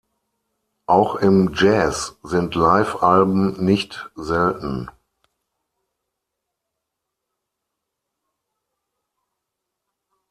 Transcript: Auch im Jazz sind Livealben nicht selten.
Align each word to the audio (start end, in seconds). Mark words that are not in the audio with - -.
Auch 0.87 1.17
im 1.17 1.53
Jazz 1.53 2.17
sind 2.23 2.55
Livealben 2.55 3.63
nicht 3.63 4.09
selten. 4.15 4.89